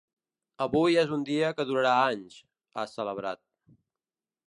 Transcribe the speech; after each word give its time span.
Avui 0.65 0.97
és 1.01 1.13
un 1.17 1.27
dia 1.27 1.53
que 1.59 1.67
durarà 1.73 1.93
anys, 2.09 2.41
ha 2.79 2.89
celebrat. 2.99 3.45